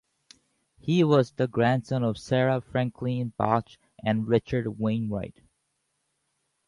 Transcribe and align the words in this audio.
He 0.79 1.03
was 1.03 1.33
the 1.33 1.47
grandson 1.47 2.03
of 2.03 2.17
Sarah 2.17 2.59
Franklin 2.59 3.33
Bache 3.37 3.77
and 4.03 4.27
Richard 4.27 4.79
Wainwright. 4.79 5.41